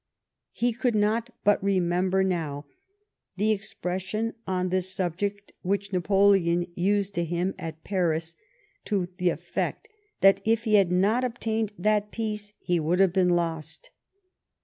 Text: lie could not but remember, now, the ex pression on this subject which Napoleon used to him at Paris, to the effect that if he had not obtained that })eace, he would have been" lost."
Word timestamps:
lie 0.63 0.71
could 0.71 0.95
not 0.95 1.29
but 1.43 1.63
remember, 1.63 2.23
now, 2.23 2.65
the 3.37 3.53
ex 3.53 3.75
pression 3.75 4.33
on 4.47 4.69
this 4.69 4.91
subject 4.91 5.51
which 5.61 5.93
Napoleon 5.93 6.65
used 6.73 7.13
to 7.13 7.23
him 7.23 7.53
at 7.59 7.83
Paris, 7.83 8.35
to 8.85 9.09
the 9.17 9.29
effect 9.29 9.87
that 10.21 10.41
if 10.43 10.63
he 10.63 10.73
had 10.73 10.91
not 10.91 11.23
obtained 11.23 11.73
that 11.77 12.11
})eace, 12.13 12.53
he 12.57 12.79
would 12.79 12.99
have 12.99 13.13
been" 13.13 13.29
lost." 13.35 13.91